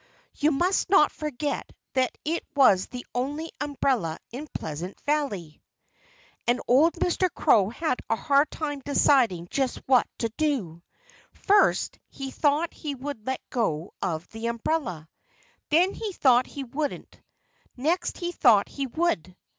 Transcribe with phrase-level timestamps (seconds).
[0.33, 5.61] (You must not forget that it was the only umbrella in Pleasant Valley.)
[6.67, 7.31] Old Mr.
[7.31, 10.81] Crow had a hard time deciding just what to do.
[11.33, 15.07] First, he thought he would let go of the umbrella.
[15.69, 17.21] Then he thought he wouldn't.
[17.77, 19.35] Next, he thought he would.